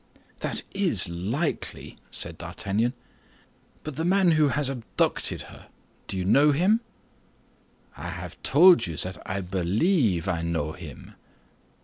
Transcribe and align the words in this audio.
"That 0.39 0.63
is 0.73 1.07
likely," 1.07 1.95
said 2.09 2.39
D'Artagnan; 2.39 2.93
"but 3.83 3.97
the 3.97 4.03
man 4.03 4.31
who 4.31 4.47
has 4.47 4.67
abducted 4.67 5.41
her—do 5.43 6.17
you 6.17 6.25
know 6.25 6.51
him?" 6.53 6.79
"I 7.95 8.09
have 8.09 8.41
told 8.41 8.87
you 8.87 8.97
that 8.97 9.21
I 9.29 9.41
believe 9.41 10.27
I 10.27 10.41
know 10.41 10.71
him." 10.71 11.13